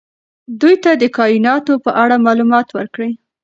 دوی 0.61 0.75
ته 0.83 0.91
د 1.01 1.03
کائناتو 1.17 1.73
په 1.85 1.91
اړه 2.03 2.15
معلومات 2.25 2.67
ورکړئ. 2.77 3.11